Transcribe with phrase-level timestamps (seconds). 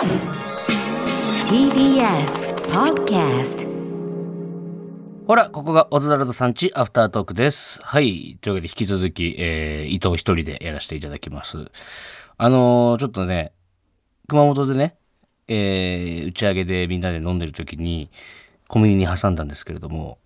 [0.00, 0.16] TBS
[2.72, 3.66] Podcast
[5.26, 7.82] ほら、ここがオズワルドさんちアフタートークです。
[7.82, 8.38] はい。
[8.40, 11.66] というわけで引き続き、えー伊藤一人でやらせていただきます。
[12.38, 13.52] あのーちょっとね、
[14.26, 14.96] 熊本でね、
[15.48, 18.10] えー打ち上げでみんなで飲んでる時に、
[18.68, 20.16] コンビニに挟んだんですけれども、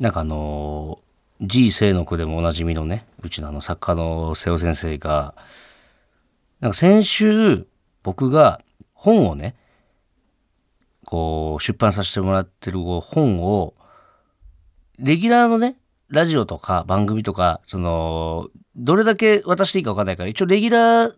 [0.00, 5.36] なんかあのー、G 生の句でもおなじみのね、うちのあの作家の瀬尾先生が、
[6.58, 7.68] なんか先週、
[8.02, 8.60] 僕が
[9.00, 9.56] 本をね、
[11.06, 13.74] こう、出版させてもらってる本を、
[14.98, 15.78] レギュラーのね、
[16.10, 21.14] ラジオとか番組とか、その、どれだけ渡していいか分かんないから、一応レギュラー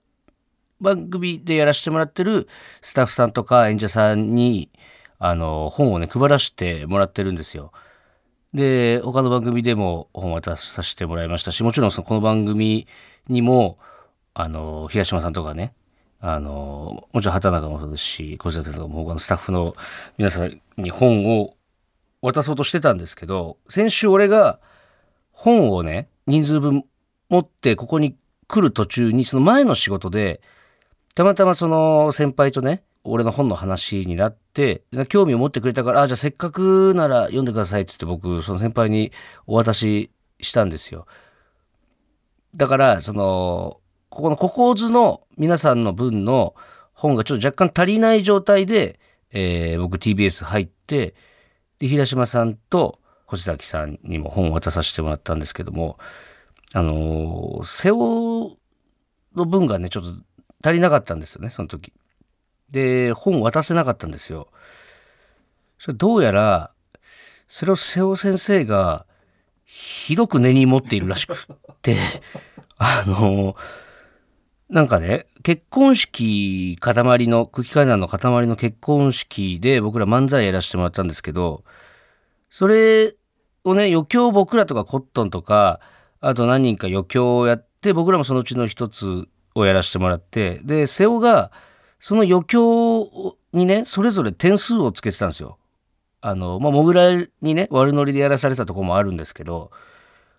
[0.80, 2.46] 番組でやらせてもらってる
[2.82, 4.70] スタッフさんとか演者さんに、
[5.18, 7.72] あの、本をね、配らせてもらってるんですよ。
[8.54, 12.86] で、他の番組でも本渡させてもらいましたし、もちろんそのこの番組
[13.28, 13.78] にも、
[14.34, 15.74] あの、東島さんとかね、
[16.24, 19.74] あの、もちろん畑中もそうですし、小崎さんとかも他のスタッフの
[20.16, 21.56] 皆さんに本を
[22.22, 24.60] 渡そうとしてたんですけど、先週俺が
[25.32, 26.84] 本をね、人数分
[27.28, 30.40] 持ってここに来る途中に、その前の仕事で、
[31.16, 39.10] たまたまその先輩とね、俺の本の話になって、興味を持ってくれたから、あ、じゃあせっかくなら読んでくださいっつって僕、その先輩に
[39.48, 41.06] お渡ししたんですよ。
[42.54, 43.80] だから、その、
[44.12, 46.54] ここのココーズの皆さんの分の
[46.92, 49.00] 本がちょっと若干足りない状態で、
[49.32, 51.14] えー僕 TBS 入って、
[51.78, 55.98] で、平島さんと星崎さんにも本を渡させてもらったんですけども、
[56.74, 58.58] あのー瀬尾
[59.34, 60.10] の分がね、ちょっと
[60.62, 61.94] 足りなかったんですよね、その時。
[62.70, 64.48] で、本を渡せなかったんですよ。
[65.78, 66.70] それどうやら、
[67.48, 69.06] それを瀬尾先生が、
[69.64, 71.36] ひどく根に持っているらしくっ
[71.80, 71.96] て、
[72.76, 73.81] あのー
[74.72, 81.62] なんかね、結婚式塊の、空気階段の塊の結婚式で僕ら漫才やらせてもらったんですけど、
[82.48, 83.14] それ
[83.64, 85.80] をね、余興僕らとかコットンとか、
[86.22, 91.52] あと何人か余興をやって、僕らもそのうちの一つをやらせてもらって、で、瀬尾が、
[91.98, 95.58] その余興にね、それぞれ点数をつけてたんですよ。
[96.22, 97.10] あの、まあ、モグラ
[97.42, 99.70] にね、悪ノリでやらされたところもあるんですけど、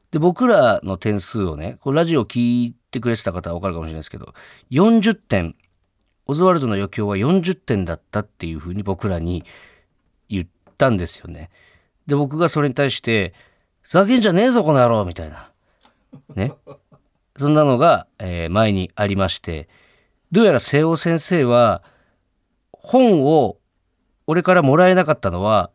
[0.09, 4.33] で、僕らの点数をね、こうラジオ聞いててくれてた方は分かるかもしれないですけど、
[4.71, 5.55] 40点、
[6.27, 9.43] オズワルドの余興は40点だったっていうふうに僕らに
[10.29, 11.49] 言ったんですよね。
[12.07, 13.33] で、僕がそれに対して、
[13.81, 15.51] ふざけんじゃねえぞ、この野郎みたいな。
[16.35, 16.53] ね。
[17.37, 19.67] そんなのが、えー前にありまして、
[20.31, 21.83] どうやら瀬尾先生は、
[22.71, 23.57] 本を
[24.27, 25.71] 俺からもらえなかったのは、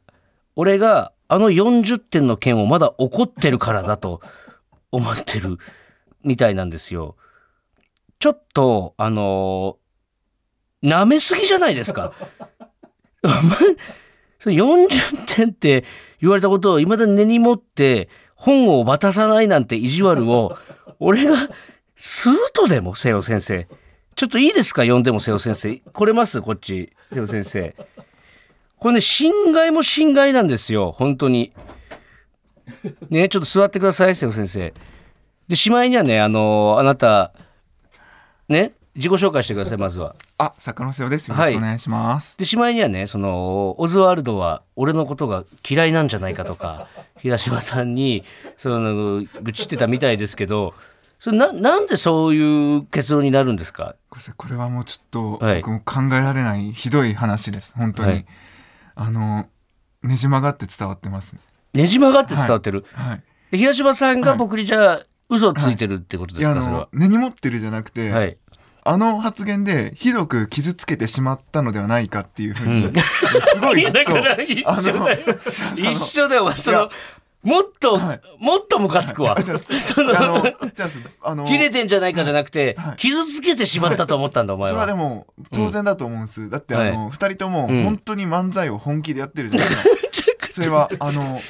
[0.57, 4.21] 俺があの40点の件をまだ怒ってるからだと
[4.91, 5.59] 思ってる
[6.25, 7.17] みたいなんですよ。
[8.19, 12.13] ちょっと、あのー舐めすぎじゃないですか。
[14.41, 14.87] 40
[15.35, 15.85] 点って
[16.21, 20.57] 言われたことを未だ根に持って本を渡さないなんて意地悪を
[21.01, 21.35] 俺が
[21.97, 23.67] するとでも瀬尾先生。
[24.15, 24.85] ちょっといいですか？
[24.85, 25.77] 呼んでも瀬尾先生。
[25.79, 26.41] 来れます？
[26.43, 26.93] こっち。
[27.13, 27.75] 瀬尾先生。
[28.77, 30.93] これね、侵害も侵害なんですよ。
[30.93, 31.53] 本当に。
[33.11, 34.73] ね、ちょっと座ってください、瀬尾先生。
[35.49, 37.33] で、しまいにはね、あのあなた、
[38.49, 40.15] ね、自己紹介してください、まずは。
[40.39, 41.29] あ、作家の瀬尾です。
[41.31, 42.37] よろしくお願いします。
[42.39, 46.87] で、しまいにはね、その、オズワルドは俺のことが嫌いなんじゃないかとか、
[47.19, 48.25] 平島さんに、
[48.57, 50.75] その、愚痴ってたみたいですけど、
[51.19, 53.97] それな、なんでそういう結論になるんですか？
[54.37, 57.75] これはもうちょっとはい僕も考えられないひどい話です。
[57.77, 58.09] 本当に。
[58.11, 58.27] はい
[59.01, 59.47] あの、
[60.03, 61.41] ねじ曲がって伝わってますね。
[61.75, 62.85] ねじ曲がって伝わってる。
[62.95, 63.23] はい。
[63.53, 65.01] で平島さんが僕にじゃあ、
[65.31, 66.81] 嘘ついてるってことですか、それは？
[66.81, 68.37] の。、根に持ってるじゃなくて、はい。
[68.85, 76.91] あの発言でひどく傷つけてしまったのではないかっていうふうに、すごいずっと、 だから一緒だよその
[77.43, 79.37] もっと、はいもっとムカつくわ。
[81.47, 84.99] 切れてんじゃないかじゃなくて、はい傷つけてしまったと思ったんだ、お前それはでは。
[84.99, 86.49] も当然だと思うんです。
[86.51, 90.49] だってあはの、二人ともうん本当に漫才を本気でやってるじゃないですか。
[90.51, 91.41] それは、あの、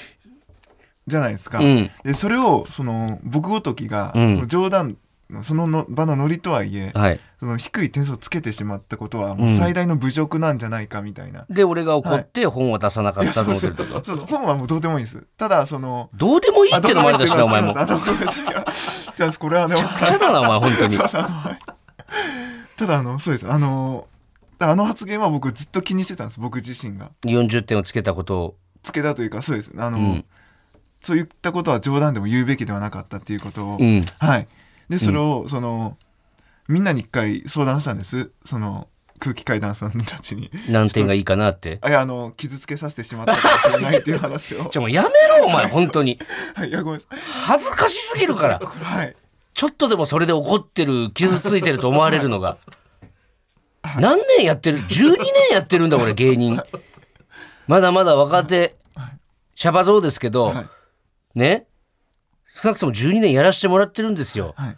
[1.09, 1.59] じゃないですか。
[1.59, 1.91] うん。
[2.05, 4.97] で、それを、その、僕ごときがうん、冗談
[5.31, 7.21] の、そのの場のノリとはいえ、はい。
[7.41, 11.47] その低い点数をつけてしまったことは、もう最大の侮辱なんじゃないかみたいな。
[11.51, 14.01] で、俺が怒って本を出さなかったと思ってるとか。
[14.05, 15.25] そうそう本はもうどうでもいいです。
[15.37, 17.73] ただ、その、どうでもいいってのもあるだしな、お前も。
[19.17, 20.99] じゃあ、これはね、ちゃだな、お前、本当に
[22.77, 23.51] ただ、あの、そうです。
[23.51, 24.07] あの、
[24.61, 26.41] あの発言は僕ずっと気にしてたんです。
[26.41, 27.11] 僕自身が。
[27.27, 28.57] 40点をつけたことを。
[28.83, 29.73] つけたというか、そうです。
[29.77, 30.25] あの、うん
[31.03, 34.03] そういったことは冗談でも言うべきではなかったっていうことを、うん。
[34.19, 34.47] はい。
[34.89, 35.97] で、それを、その、
[36.69, 38.31] みんなに一回相談したんです。
[38.45, 40.51] その、空気階段さんたちに。
[40.69, 41.79] 何点がいいかなって。
[41.83, 44.69] あいやあの傷つけさせてしまったかもしれないっていう話を。
[44.71, 45.09] じゃもうやめ
[45.39, 46.19] ろお前本当に。
[46.55, 47.19] はいいやごめんなさい。
[47.47, 48.61] 恥ずかしすぎるから。
[48.61, 49.17] はい。
[49.55, 52.59] ちょっとでもそれで怒ってる傷ついてると思われるのが。
[53.99, 55.19] 何年やってる？12年
[55.53, 56.63] やってるんだ俺芸人。
[57.67, 58.77] まだまだ若手。
[59.57, 60.67] シャバ像ですけど、はい
[61.35, 61.67] ね。
[62.47, 64.55] 少なくとも12年やらせてもらってるんですよ。
[64.57, 64.77] はい。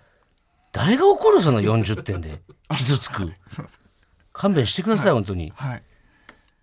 [0.72, 2.42] 誰が怒るその40点で。
[2.76, 3.32] 傷つく。
[4.32, 5.52] 勘弁してください、本当に。
[5.56, 5.82] はい。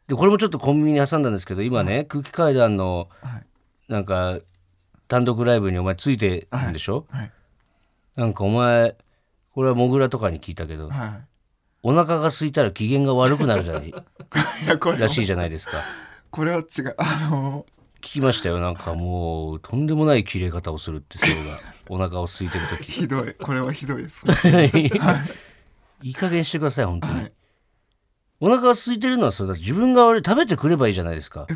[0.08, 3.46] でこれもちょっとコンビニに挟んだんですけど今ね、空気階段のはい。
[3.90, 4.40] なんか
[5.08, 7.32] 単独ライブにお前ついてるんでしょ、はい。
[8.16, 8.96] なんかお前
[9.54, 11.28] これはモグラとかに聞いたけどはい。
[11.84, 13.94] お腹が空いたら機嫌が悪くなるじゃない
[15.00, 15.78] らしいじゃないですか。
[16.32, 16.96] これは違う。
[16.98, 17.66] あの
[17.98, 18.60] 聞きましたよ。
[18.60, 21.60] なんかもうとんでもない切れ方をするってそうが
[21.90, 22.84] お腹を空いてる時。
[22.92, 23.34] ひどい。
[23.34, 24.22] これはひどいです。
[26.04, 27.34] いい加減してください本当に、はい。
[28.40, 29.56] お腹が空いてるのはそれだ。
[29.56, 30.24] 自分が悪い。
[30.24, 31.48] 食べてくればいいじゃないですか。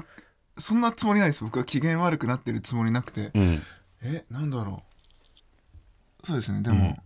[0.57, 1.43] そんなつもりないです。
[1.43, 3.31] 僕は機嫌悪くなってるつもりなくて。
[3.33, 3.61] うん。
[4.01, 4.83] えなんだろ
[6.23, 6.27] う。
[6.27, 6.61] そうですね。
[6.61, 6.97] でも、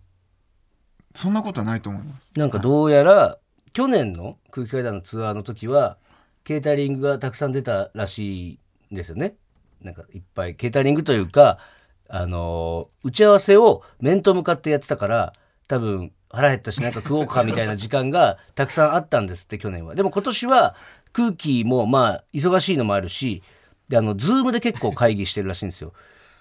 [1.15, 2.31] そんなことはないと思います。
[2.35, 3.37] なんかどうやら
[3.73, 5.97] 去年の空気階段のツアーの時は
[6.43, 8.59] ケータリングがたくさん出たらしいん
[8.91, 9.35] ですよね。
[9.81, 11.59] なんかいっぱいケータリングというか、
[12.07, 15.33] あのー打ち合わせを面と向かってやってたから
[15.67, 19.95] 多分腹減ったしなんか食おうかみたいな時間が たくさんあったんですって去年は。
[19.95, 20.75] でも今年は
[21.13, 23.41] 空気もまあ忙しいのもあるし
[23.89, 25.93] であの Zoom で結構会議してるらしいんですよ。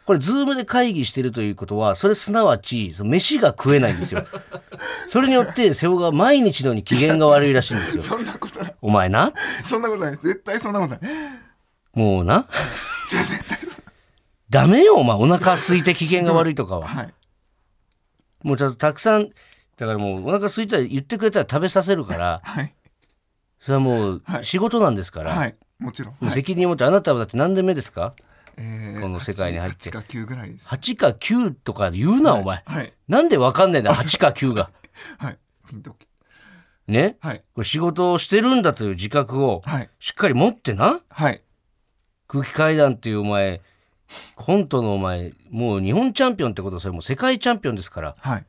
[0.07, 4.23] これ、 Zoom で会議してるということは、それすなわち、その飯が食えないんですよ。
[5.09, 8.03] それによって、瀬尾が毎日のように機嫌が悪いらしいんですよ。
[8.05, 9.33] そんなことないお前な、
[9.65, 11.01] そんなことない絶対そんなことない
[11.95, 12.47] もうな、
[13.09, 13.81] じゃあ絶対そ
[14.51, 15.17] ダメよ、お前。
[15.17, 16.87] お腹空いて機嫌が悪いとかは。
[16.87, 17.15] はい。
[18.43, 19.31] もうちょっとたくさん、
[19.77, 22.75] だからもうお腹空いたら言ってくれたら食べさせるから、はい。
[23.59, 24.45] それはもうはい。
[24.45, 25.57] 仕事なんですから、はい。
[25.79, 26.31] もちろん、はい。
[26.31, 28.15] 責任を持って、あなたはだって何年目ですか？
[28.57, 29.91] えーこの世界に入って。
[29.91, 32.63] 8か9ぐらいです ?8 か9とか言うな、お前。
[32.67, 32.93] はい。
[33.09, 34.71] なんでわかんねえんだ、8か9が。
[35.19, 35.39] はい。
[35.69, 36.07] ピンとき。
[36.87, 37.17] ね？
[37.21, 37.43] はい。
[37.55, 39.91] これ仕事をしてるんだという自覚をはい。
[39.99, 41.01] しっかり持ってな。
[41.09, 41.41] はい
[42.35, 43.61] 空気階段っていうお前、
[44.35, 48.47] コントのお前、もう日本チャンピオンってことはそれもう世界チャンピオンですから、はい。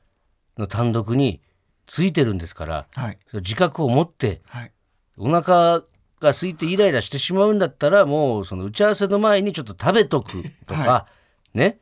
[0.57, 1.39] の単独に
[1.85, 3.17] ついてるんですから、はい。
[3.33, 4.71] 自覚を持って、はい。
[5.17, 5.81] お腹
[6.19, 11.07] が空いてイライラしてしまうんだったらもうその打ち合わせの前にちょっと食べとくとか、は
[11.53, 11.77] ね。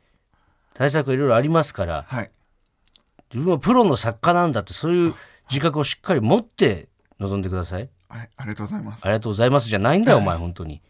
[0.73, 2.29] 対策いろいろありますからはい。
[3.33, 5.13] 自分はプロの作家なんだってそういう
[5.49, 6.89] 自覚をしっかり持って
[7.19, 7.89] 臨んでください。
[8.09, 9.05] ありがとうございます。
[9.05, 10.81] ありがとうございますじゃないんだよお前本当に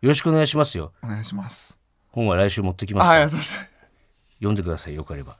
[0.00, 0.92] よろしくお願いしますよ。
[1.02, 1.76] お願いします。
[2.10, 3.44] 本は来週持ってきますはいからあり
[4.36, 5.36] 読んでくださいよければ。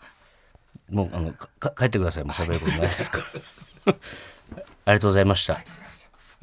[0.91, 2.25] もうあのかか帰ってください。
[2.25, 3.19] もう喋ることないですか
[3.87, 3.95] ら。
[4.85, 5.55] ありがとうございました。
[5.55, 5.61] よ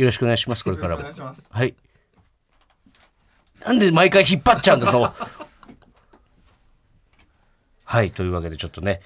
[0.05, 0.99] ろしくお願いしますこれからも。
[0.99, 1.45] お願いします。
[1.49, 1.75] はい。
[3.65, 5.13] なんで毎回引っ張っちゃうんですの？
[7.83, 9.01] はい、というわけでちょっとね、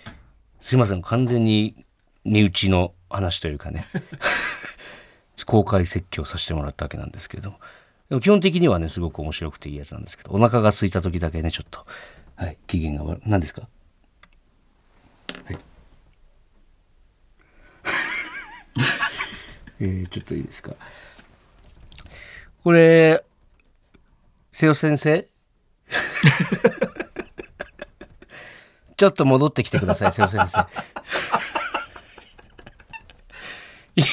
[0.60, 1.86] すいません、完全に
[2.26, 3.88] 身内の話というかね、
[5.46, 7.60] 公開説教させてもらったわけなんですけれども、
[8.10, 11.86] でも基本的にはね、すごく面白くていいやつなんですけど、お腹が空いた時だけね、ちょっと、
[12.36, 13.22] はい、機嫌が悪い。
[13.26, 13.62] 何ですか？
[15.46, 15.60] はい。
[19.82, 20.74] えー、ちょっといいですか？
[22.64, 23.24] これ、
[24.52, 25.28] 瀬尾先生？
[28.98, 30.68] ちょっと戻ってきてください、瀬尾先生。
[33.96, 34.06] 今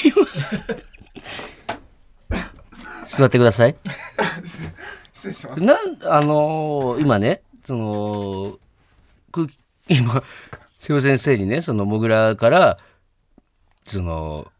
[3.17, 3.77] 座ってください。
[5.13, 8.59] 失礼しますなんあのー今ねその
[9.33, 9.57] 空気
[9.89, 10.23] 今
[10.79, 12.79] 瀬尾先生にねそのモグラから
[13.87, 14.53] その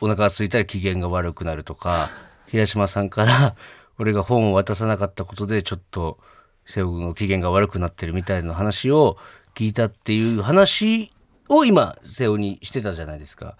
[0.00, 2.10] お腹が空いたら機嫌が悪くなるとか
[2.46, 3.56] 平島さんから
[3.98, 6.18] 俺が本を渡さなかったことでちょっと
[6.66, 9.16] 瀬尾君の機嫌が悪くなってるみたいな話を
[9.54, 11.10] 聞いたっていう話
[11.48, 13.56] を今瀬尾にしてたじゃないですか。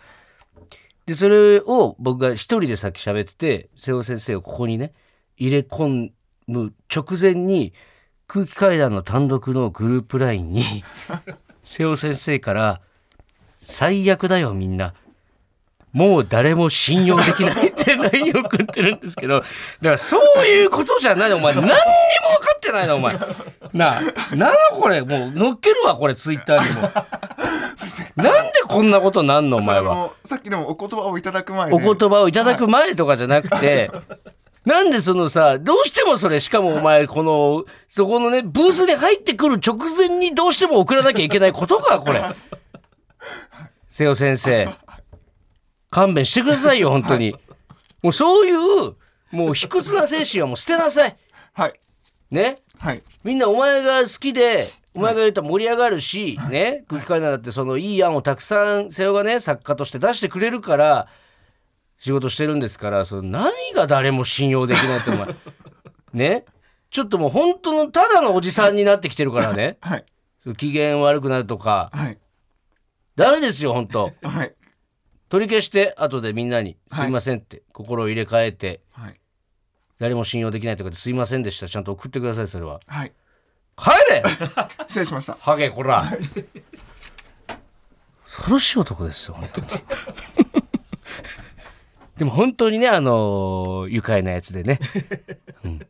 [1.13, 4.95] でそれを僕が一人でさっき喋ってて瀬尾先生をここにね
[5.37, 6.11] 入れ込
[6.47, 7.75] む直前に
[8.27, 10.65] 空気階段の単独のグループラインに
[11.65, 12.81] 瀬尾先生から
[13.61, 14.95] 「最悪だよみんな」
[15.93, 19.49] もう誰も信用できないって LINE を送ってるんですけど、だか
[19.83, 21.53] らそういうことじゃないの、お前。
[21.53, 23.15] 何にも分かってないの、お前。
[23.75, 26.81] なあ、なのこれ、もう乗っけるわ、これ、ツイッターにも。
[28.17, 30.13] なんでこんなことなんの、お前は。
[30.25, 31.75] さっきでもお言葉をいただく前で。
[31.75, 33.91] お言葉をいただく前とかじゃなくて、
[34.65, 42.23] なんでそのさ、どうしてもそれ、しかもお前、この、そこのね、ブースに入ってくる直前にどうしても送らなきゃいけないことか、これ。
[43.91, 44.69] 瀬尾先生。
[45.91, 47.37] 勘弁してくださいよ本当に、
[48.03, 48.93] もうそういう
[49.31, 51.17] もう卑屈な精神はもう捨てなさい。
[51.55, 51.73] はい。
[52.31, 52.57] ね？
[52.79, 53.03] はい。
[53.25, 61.09] みんなお前が好きでお前が言うと盛り上がるし、ね空気階段だってそのいい案をたくさん瀬尾がね作家として出してくれるから
[61.99, 65.35] 仕事してるんですからその何が誰も信用できないってお前。
[66.13, 66.45] ね？
[66.91, 69.79] ちょっともう本当のただのおじさんになってきてるからね。
[69.81, 70.05] はい。
[70.59, 71.91] 機嫌悪くなるとか。
[71.95, 72.19] はい。
[73.17, 74.55] ダメですよ本当はい。
[75.31, 77.05] 取り消して後でみんなに「はい。
[77.05, 78.83] すいません」って、心を入れ替えて。
[78.93, 79.19] はい。
[79.99, 81.69] 誰も信用できないとかですいませんでした。
[81.69, 82.81] ちゃんと送ってくださいそれは。
[82.87, 83.13] はい
[83.77, 84.23] 帰れ！
[84.89, 85.37] 失礼しました。
[85.41, 86.05] ハゲこら。
[88.25, 89.67] 恐ろしい男ですよ本当に。
[92.17, 94.79] でも本当にねあの愉快なやつでね、
[95.65, 95.87] うん。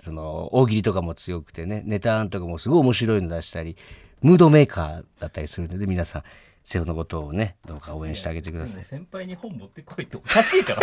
[0.00, 3.76] その大喜利とかも強くてねネタ案とかもすごい面白いの出したり
[4.22, 6.22] ムードメーカーだったりするので皆さん
[6.64, 8.84] 瀬尾のことをねどうか応援してあげてください。
[8.84, 10.82] 先輩に本持ってこいっておかしいから。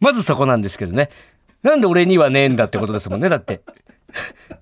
[0.00, 1.10] まずそこなんですけどね。
[1.62, 3.28] なんで俺にはねえんだってことですもんね。
[3.28, 3.62] だって。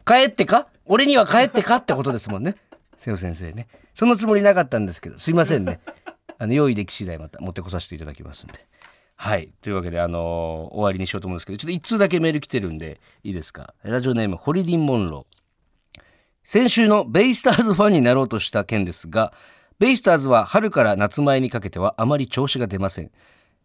[0.07, 0.69] 帰ってか？
[0.87, 2.55] 俺には帰ってかってことですもんね。
[2.97, 3.69] 瀬尾先生ね。
[3.95, 5.81] そのつもりなかったんですけど、すいませんね。
[6.39, 8.55] あの、用意でき次第また持ってこさせていただきますんで。
[9.17, 9.51] はい。
[9.63, 13.75] というわけで、あのー終わりにしようと思うんですけど、ちょっと一通だけメール来てるんで、いいですか？
[13.83, 16.03] ラジオネーム、ホリディン・モンロー。
[16.43, 19.33] 先週のベイスターズファンになろうとした件ですが、
[19.79, 23.11] ベイスターズは春から夏前にかけてはあまり調子が出ません。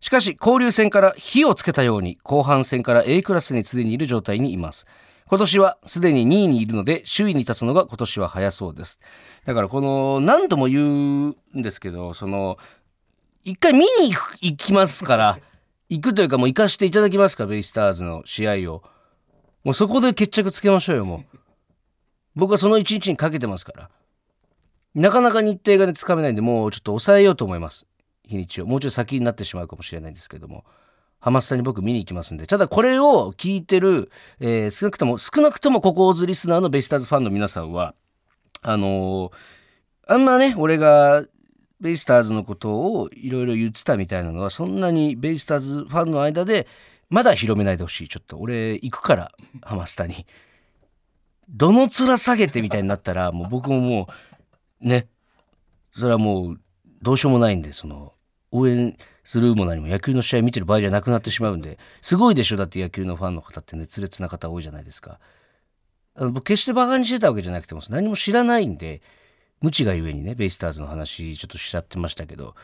[0.02, 4.88] しかし交流戦から火をつけたように後半戦から A クラスにすでにいる状態にいます。
[5.28, 9.00] 今年はすでに2位にいるので首位に立つのが今年は早そうです。
[9.46, 12.58] だからこの何度も言うんですけど、その
[13.46, 13.86] 一回見に
[14.42, 15.40] 行きますから、
[15.90, 18.84] 行くというかもう行かしていただきますか、ベイスターズの試合を。
[19.64, 21.38] もうそこで決着つけましょうよ、もう。
[22.36, 23.90] 僕はその一日にかけてますから。
[24.96, 27.86] なかなか日程がね、つかめないんで、もうちょっと抑えようと思います。
[28.32, 28.66] 日にちを。
[28.66, 30.66] もうちょい先になってしまうかもしれないんですけども。
[31.20, 32.48] ハマスタに僕見に行きますんで。
[32.48, 37.94] ただこれを聞いてる、えー少なくとも、少なくともここオズリスナーのベイスターズファンの皆さんは、
[38.64, 39.32] あのー
[40.08, 41.24] あんまね、俺が
[41.80, 46.68] ベイスターズのことをいろいろ言ってたみたいなのは、そんなにベイスターズファンの間で、
[47.10, 48.08] まだ広めないでほしい。
[48.08, 50.26] ちょっと俺行くから、ハマスタに。
[51.50, 54.08] どの面下げてみたいになったら、もう僕もも
[54.82, 55.08] う、ね、
[55.92, 56.62] それはもう
[57.02, 58.14] どうしようもないんで、その、
[58.52, 62.58] 応援するも何も野球の試合見てる場合じゃなくなってしまうんで、すごいでしょ？
[62.58, 65.20] だって野球のファンの方って熱烈な方多いじゃないですか。
[66.16, 69.02] あの僕決してバカにしてたわけじゃなくても何も知らないんで、
[69.62, 72.56] 無知がゆえにね、ベイスターズの話ちょっとしちゃってましたけど、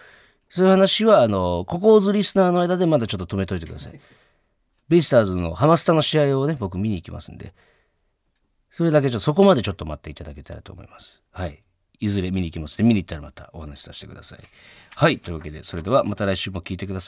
[0.50, 4.00] そういう話は、あの、ここをずリスナーの間でまだちょっと止めといてください。
[4.90, 7.54] ベイスターズのハマスタの試合をね、僕見に行きますんで、
[8.72, 11.22] それだけちょっとそこまでちょっと待っていただけたらと思います。
[11.32, 11.64] はい。
[12.00, 14.40] いずれ見に行きますので、見に行ったらまたお話しさせてください。
[14.96, 15.20] はい。
[15.20, 17.06] というわけで、それではまた来週も聞いてください。